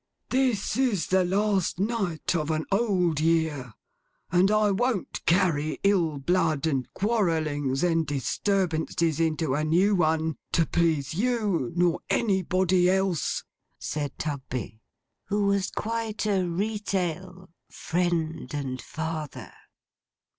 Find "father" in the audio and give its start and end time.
18.81-19.53